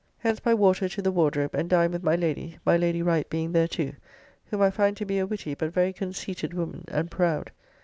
Hence 0.17 0.39
by 0.39 0.55
water 0.55 0.89
to 0.89 1.01
the 1.03 1.11
Wardrobe, 1.11 1.53
and 1.53 1.69
dined 1.69 1.93
with 1.93 2.01
my 2.01 2.15
Lady, 2.15 2.57
my 2.65 2.75
Lady 2.75 3.03
Wright 3.03 3.29
being 3.29 3.51
there 3.51 3.67
too, 3.67 3.93
whom 4.45 4.59
I 4.59 4.71
find 4.71 4.97
to 4.97 5.05
be 5.05 5.19
a 5.19 5.27
witty 5.27 5.53
but 5.53 5.71
very 5.71 5.93
conceited 5.93 6.55
woman 6.55 6.85
and 6.87 7.11
proud. 7.11 7.51